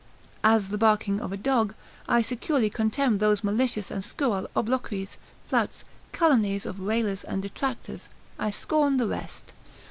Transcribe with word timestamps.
———As 0.57 0.69
the 0.69 0.79
barking 0.79 1.21
of 1.21 1.31
a 1.31 1.37
dog, 1.37 1.75
I 2.09 2.23
securely 2.23 2.71
contemn 2.71 3.19
those 3.19 3.43
malicious 3.43 3.91
and 3.91 4.01
scurrile 4.03 4.47
obloquies, 4.55 5.17
flouts, 5.45 5.83
calumnies 6.11 6.65
of 6.65 6.79
railers 6.79 7.23
and 7.23 7.39
detractors; 7.39 8.09
I 8.39 8.49
scorn 8.49 8.97
the 8.97 9.05
rest. 9.05 9.53